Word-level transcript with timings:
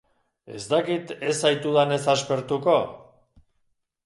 Ez 0.59 0.61
dakit 0.71 1.13
ez 1.27 1.33
zaitudanez 1.45 2.01
aspertuko? 2.15 2.79